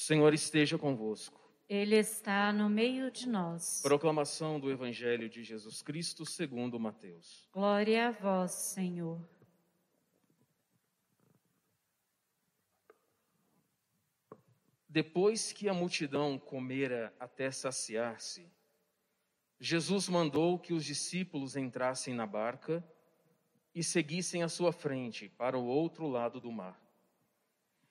[0.00, 1.38] Senhor esteja convosco.
[1.68, 3.82] Ele está no meio de nós.
[3.82, 7.46] Proclamação do Evangelho de Jesus Cristo segundo Mateus.
[7.52, 9.20] Glória a vós, Senhor.
[14.88, 18.50] Depois que a multidão comera até saciar-se,
[19.60, 22.82] Jesus mandou que os discípulos entrassem na barca
[23.74, 26.80] e seguissem à sua frente para o outro lado do mar,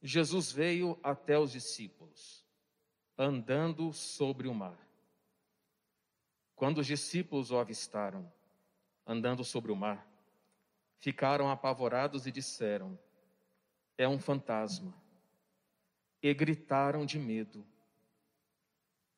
[0.00, 2.44] Jesus veio até os discípulos,
[3.16, 4.78] andando sobre o mar.
[6.54, 8.30] Quando os discípulos o avistaram,
[9.06, 10.06] andando sobre o mar,
[10.98, 12.98] ficaram apavorados e disseram:
[13.96, 14.94] É um fantasma.
[16.20, 17.64] E gritaram de medo.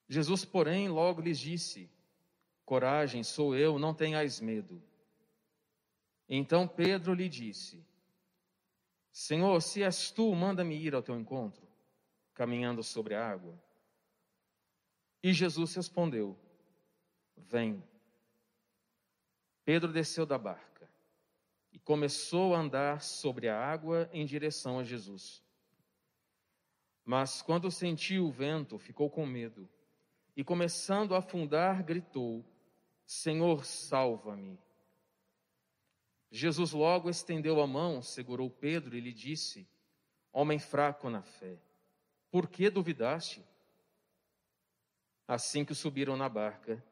[0.08, 1.90] Jesus, porém, logo lhes disse:
[2.64, 4.82] Coragem, sou eu, não tenhais medo.
[6.28, 7.84] Então Pedro lhe disse:
[9.12, 11.66] Senhor, se és tu, manda-me ir ao teu encontro,
[12.34, 13.60] caminhando sobre a água.
[15.22, 16.38] E Jesus respondeu:
[17.36, 17.82] Vem.
[19.64, 20.88] Pedro desceu da barca
[21.72, 25.42] e começou a andar sobre a água em direção a Jesus.
[27.04, 29.68] Mas quando sentiu o vento, ficou com medo
[30.36, 32.44] e, começando a afundar, gritou:
[33.04, 34.58] Senhor, salva-me.
[36.30, 39.68] Jesus logo estendeu a mão, segurou Pedro e lhe disse:
[40.32, 41.58] Homem fraco na fé,
[42.30, 43.44] por que duvidaste?
[45.26, 46.84] Assim que subiram na barca,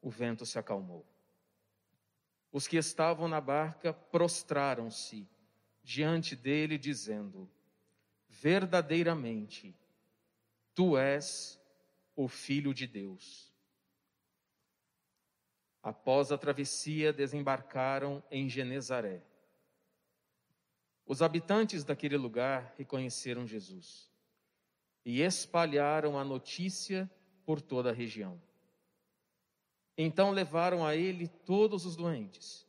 [0.00, 1.06] o vento se acalmou.
[2.50, 5.28] Os que estavam na barca prostraram-se
[5.82, 7.48] diante dele, dizendo:
[8.28, 9.74] Verdadeiramente,
[10.74, 11.60] tu és
[12.16, 13.52] o Filho de Deus.
[15.82, 19.22] Após a travessia, desembarcaram em Genezaré.
[21.06, 24.10] Os habitantes daquele lugar reconheceram Jesus
[25.04, 27.10] e espalharam a notícia
[27.46, 28.40] por toda a região.
[29.96, 32.66] Então levaram a ele todos os doentes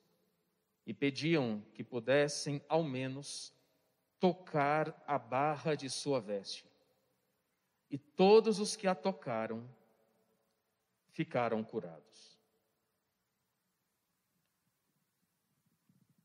[0.86, 3.54] e pediam que pudessem, ao menos,
[4.20, 6.66] tocar a barra de sua veste
[7.92, 9.68] e todos os que a tocaram
[11.12, 12.29] ficaram curados.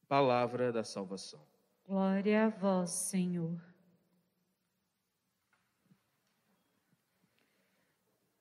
[0.08, 1.44] Palavra da salvação.
[1.86, 3.60] Glória a vós, Senhor.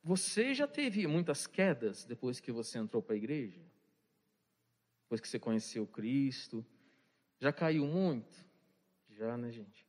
[0.04, 3.62] Você já teve muitas quedas depois que você entrou para a igreja?
[5.04, 6.66] Depois que você conheceu Cristo?
[7.40, 8.46] Já caiu muito?
[9.10, 9.88] Já, né, gente?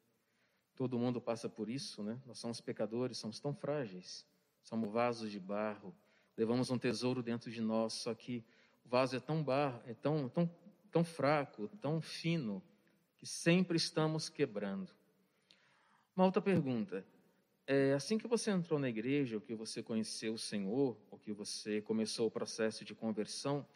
[0.77, 2.21] Todo mundo passa por isso, né?
[2.27, 4.27] Nós somos pecadores, somos tão frágeis,
[4.63, 5.95] somos vasos de barro,
[6.37, 8.45] levamos um tesouro dentro de nós, só que
[8.85, 10.47] o vaso é tão barro, é tão, tão,
[10.95, 12.63] tão fraco, tão fino,
[13.17, 14.95] que sempre estamos quebrando.
[16.15, 17.05] Uma outra pergunta.
[17.67, 21.33] É, assim que você entrou na igreja, ou que você conheceu o Senhor, ou que
[21.33, 23.67] você começou o processo de conversão,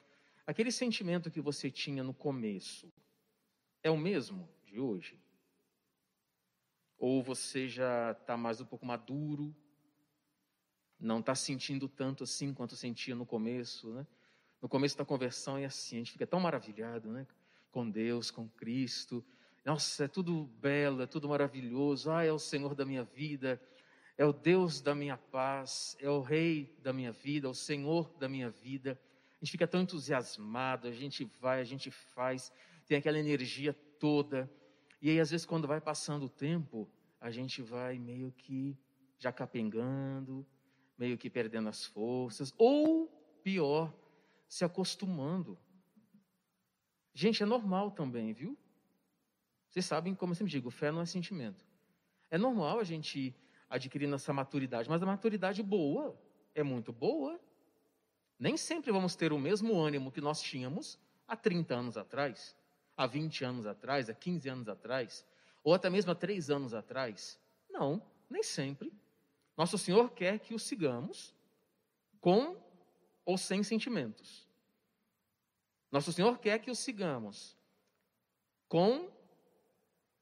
[0.47, 2.89] aquele sentimento que você tinha no começo
[3.83, 5.21] é o mesmo de hoje?
[6.97, 9.53] Ou você já está mais um pouco maduro,
[11.01, 14.07] não está sentindo tanto assim quanto sentia no começo, né?
[14.61, 17.27] No começo da conversão é assim, a gente fica tão maravilhado, né?
[17.71, 19.25] Com Deus, com Cristo.
[19.65, 22.11] Nossa, é tudo belo, é tudo maravilhoso.
[22.11, 23.61] Ah, é o Senhor da minha vida,
[24.17, 28.13] é o Deus da minha paz, é o Rei da minha vida, é o Senhor
[28.19, 28.99] da minha vida.
[29.41, 32.51] A gente fica tão entusiasmado, a gente vai, a gente faz,
[32.87, 34.51] tem aquela energia toda.
[35.01, 36.89] E aí, às vezes, quando vai passando o tempo,
[37.21, 38.77] a gente vai meio que
[39.19, 40.45] já capengando,
[40.99, 43.07] meio que perdendo as forças, ou
[43.45, 43.95] pior,
[44.48, 45.59] se acostumando.
[47.12, 48.56] Gente, é normal também, viu?
[49.68, 51.66] Vocês sabem, como eu sempre digo, fé não é sentimento.
[52.30, 53.34] É normal a gente
[53.68, 56.18] adquirir essa maturidade, mas a maturidade boa
[56.54, 57.39] é muito boa.
[58.39, 62.56] Nem sempre vamos ter o mesmo ânimo que nós tínhamos há 30 anos atrás
[62.98, 65.24] há 20 anos atrás, há 15 anos atrás,
[65.62, 67.41] ou até mesmo há 3 anos atrás?
[67.71, 68.92] Não, nem sempre.
[69.56, 71.33] Nosso Senhor quer que o sigamos
[72.21, 72.56] com
[73.28, 74.48] ou sem sentimentos.
[75.92, 77.54] Nosso Senhor quer que o sigamos
[78.66, 79.13] com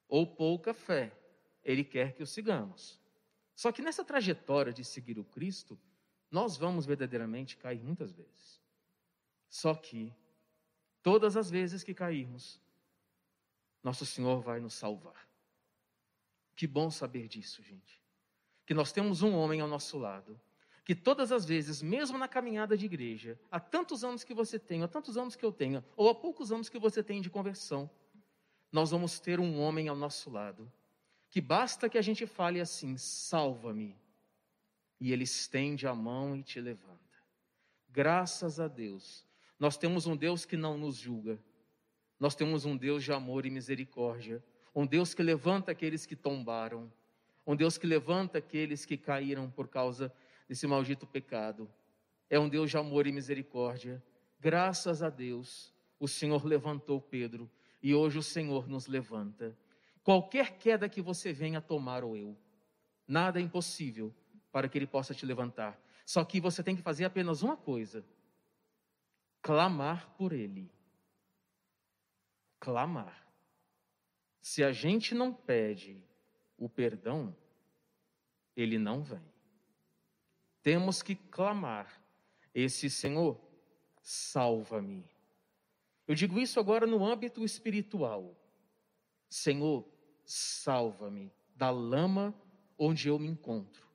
[0.09, 1.17] ou pouca fé.
[1.63, 2.99] Ele quer que o sigamos.
[3.55, 5.79] Só que nessa trajetória de seguir o Cristo,
[6.29, 8.61] nós vamos verdadeiramente cair muitas vezes.
[9.49, 10.13] Só que,
[11.01, 12.59] todas as vezes que cairmos,
[13.81, 15.29] nosso Senhor vai nos salvar.
[16.57, 18.03] Que bom saber disso, gente.
[18.65, 20.37] Que nós temos um homem ao nosso lado,
[20.87, 24.83] que todas as vezes, mesmo na caminhada de igreja, há tantos anos que você tem,
[24.83, 27.89] há tantos anos que eu tenho, ou há poucos anos que você tem de conversão,
[28.71, 30.71] nós vamos ter um homem ao nosso lado,
[31.29, 33.97] que basta que a gente fale assim: salva-me,
[34.97, 36.97] e ele estende a mão e te levanta.
[37.89, 39.25] Graças a Deus,
[39.59, 41.37] nós temos um Deus que não nos julga,
[42.17, 44.41] nós temos um Deus de amor e misericórdia,
[44.73, 46.89] um Deus que levanta aqueles que tombaram,
[47.45, 50.13] um Deus que levanta aqueles que caíram por causa
[50.47, 51.69] desse maldito pecado.
[52.29, 54.03] É um Deus de amor e misericórdia.
[54.39, 57.49] Graças a Deus, o Senhor levantou Pedro
[57.81, 59.57] e hoje o Senhor nos levanta.
[60.03, 62.37] Qualquer queda que você venha tomar ou eu,
[63.07, 64.13] nada é impossível
[64.51, 65.79] para que Ele possa te levantar.
[66.05, 68.05] Só que você tem que fazer apenas uma coisa:
[69.41, 70.71] clamar por Ele.
[72.59, 73.27] Clamar.
[74.41, 76.01] Se a gente não pede
[76.57, 77.35] o perdão,
[78.55, 79.36] Ele não vem.
[80.67, 81.87] Temos que clamar:
[82.53, 83.39] Esse Senhor,
[84.01, 85.09] salva-me.
[86.05, 88.37] Eu digo isso agora no âmbito espiritual.
[89.29, 89.87] Senhor,
[90.25, 92.35] salva-me da lama
[92.77, 93.87] onde eu me encontro.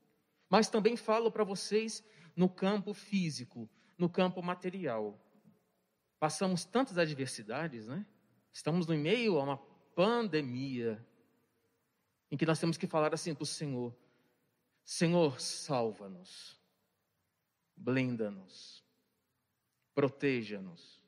[0.49, 2.03] Mas também falo para vocês
[2.35, 5.21] no campo físico, no campo material.
[6.19, 8.07] Passamos tantas adversidades, né?
[8.51, 9.59] Estamos no meio a uma
[9.95, 11.07] pandemia
[12.31, 13.95] em que nós temos que falar assim para o Senhor:
[14.83, 16.62] Senhor, salva-nos,
[17.77, 18.85] blinda-nos,
[19.95, 21.01] proteja-nos.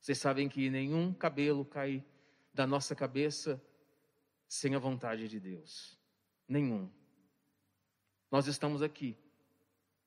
[0.00, 2.04] Vocês sabem que nenhum cabelo cai
[2.52, 3.62] da nossa cabeça
[4.48, 5.98] sem a vontade de Deus.
[6.48, 6.90] Nenhum.
[8.30, 9.16] Nós estamos aqui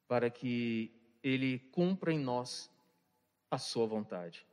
[0.07, 2.71] para que Ele cumpra em nós
[3.51, 4.45] a Sua vontade.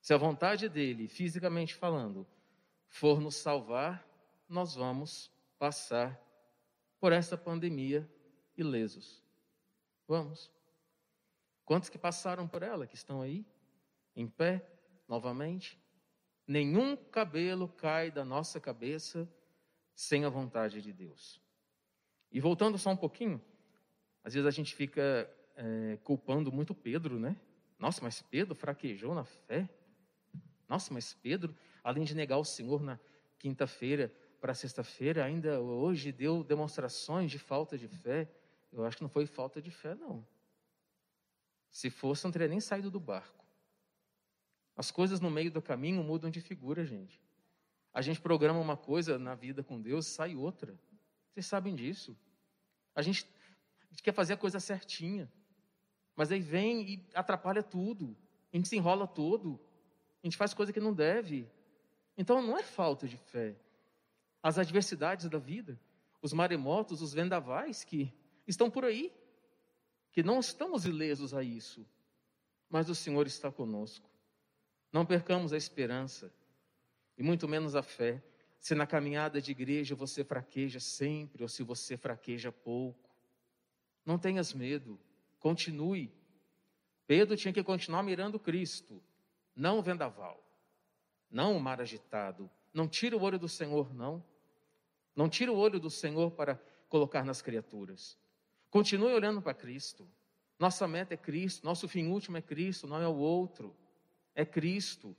[0.00, 2.26] Se a vontade dele, fisicamente falando,
[2.88, 4.06] for nos salvar,
[4.48, 6.20] nós vamos passar
[6.98, 8.08] por essa pandemia
[8.56, 9.21] ilesos.
[10.06, 10.50] Vamos.
[11.64, 13.46] Quantos que passaram por ela, que estão aí?
[14.14, 14.64] em pé,
[15.08, 15.78] novamente.
[16.46, 19.28] Nenhum cabelo cai da nossa cabeça
[19.94, 21.40] sem a vontade de Deus.
[22.30, 23.40] E voltando só um pouquinho,
[24.24, 27.36] às vezes a gente fica é, culpando muito Pedro, né?
[27.78, 29.68] Nossa, mas Pedro fraquejou na fé.
[30.68, 32.98] Nossa, mas Pedro, além de negar o Senhor na
[33.38, 38.28] quinta-feira para sexta-feira, ainda hoje deu demonstrações de falta de fé.
[38.72, 40.26] Eu acho que não foi falta de fé, não.
[41.70, 43.44] Se fosse, não teria nem saído do barco.
[44.76, 47.20] As coisas no meio do caminho mudam de figura, gente.
[47.92, 50.78] A gente programa uma coisa na vida com Deus, sai outra.
[51.30, 52.16] Vocês sabem disso.
[52.94, 53.26] A gente,
[53.82, 55.30] a gente quer fazer a coisa certinha.
[56.16, 58.16] Mas aí vem e atrapalha tudo.
[58.52, 59.60] A gente se enrola todo.
[60.22, 61.46] A gente faz coisa que não deve.
[62.16, 63.56] Então não é falta de fé.
[64.42, 65.78] As adversidades da vida,
[66.20, 68.12] os maremotos, os vendavais que
[68.46, 69.12] estão por aí,
[70.10, 71.86] que não estamos ilesos a isso.
[72.68, 74.08] Mas o Senhor está conosco.
[74.92, 76.32] Não percamos a esperança
[77.16, 78.22] e muito menos a fé.
[78.58, 83.10] Se na caminhada de igreja você fraqueja sempre ou se você fraqueja pouco,
[84.04, 84.98] não tenhas medo,
[85.40, 86.12] continue.
[87.06, 89.02] Pedro tinha que continuar mirando Cristo,
[89.54, 90.42] não o vendaval,
[91.30, 92.50] não o mar agitado.
[92.72, 94.24] Não tira o olho do Senhor, não.
[95.14, 98.18] Não tira o olho do Senhor para colocar nas criaturas.
[98.72, 100.04] Continue olhando para Cristo.
[100.58, 103.72] Nossa meta é Cristo, nosso fim último é Cristo, não é o outro
[104.34, 105.14] é Cristo.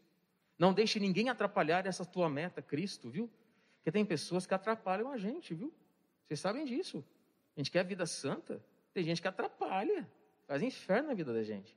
[0.57, 3.29] Não deixe ninguém atrapalhar essa tua meta, Cristo, viu?
[3.77, 5.74] Porque tem pessoas que atrapalham a gente, viu?
[6.25, 7.03] Vocês sabem disso.
[7.55, 10.07] A gente quer vida santa, tem gente que atrapalha,
[10.48, 11.75] faz inferno na vida da gente.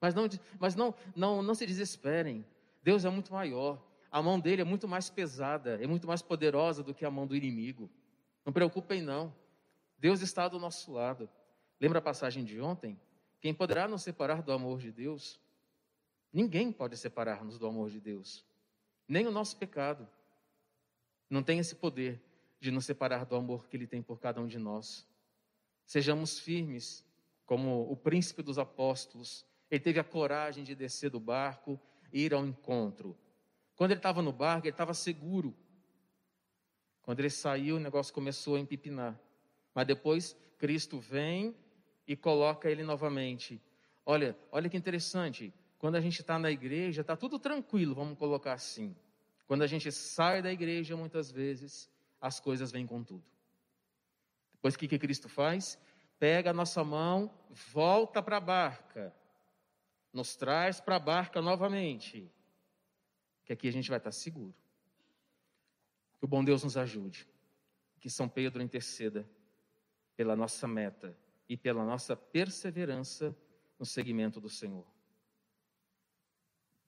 [0.00, 0.28] Mas não,
[0.58, 2.44] mas não, não, não se desesperem.
[2.82, 3.82] Deus é muito maior.
[4.10, 7.26] A mão dele é muito mais pesada, é muito mais poderosa do que a mão
[7.26, 7.90] do inimigo.
[8.44, 9.34] Não preocupem não.
[10.04, 11.30] Deus está do nosso lado.
[11.80, 13.00] Lembra a passagem de ontem?
[13.40, 15.40] Quem poderá nos separar do amor de Deus?
[16.30, 18.44] Ninguém pode separar-nos do amor de Deus,
[19.08, 20.06] nem o nosso pecado.
[21.30, 22.22] Não tem esse poder
[22.60, 25.08] de nos separar do amor que Ele tem por cada um de nós.
[25.86, 27.02] Sejamos firmes,
[27.46, 29.42] como o príncipe dos apóstolos.
[29.70, 31.80] Ele teve a coragem de descer do barco
[32.12, 33.16] e ir ao encontro.
[33.74, 35.56] Quando ele estava no barco, ele estava seguro.
[37.00, 39.18] Quando ele saiu, o negócio começou a empipinar.
[39.74, 41.54] Mas depois Cristo vem
[42.06, 43.60] e coloca ele novamente.
[44.06, 45.52] Olha, olha que interessante.
[45.78, 48.94] Quando a gente está na igreja, está tudo tranquilo, vamos colocar assim.
[49.46, 51.90] Quando a gente sai da igreja, muitas vezes,
[52.20, 53.24] as coisas vêm com tudo.
[54.52, 55.78] Depois, o que, que Cristo faz?
[56.18, 59.14] Pega a nossa mão, volta para a barca,
[60.12, 62.30] nos traz para a barca novamente,
[63.44, 64.54] que aqui a gente vai estar seguro.
[66.18, 67.28] Que o bom Deus nos ajude,
[68.00, 69.28] que São Pedro interceda
[70.16, 71.16] pela nossa meta
[71.48, 73.36] e pela nossa perseverança
[73.78, 74.86] no seguimento do Senhor.